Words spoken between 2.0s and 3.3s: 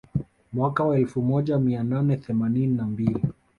themanini na mbili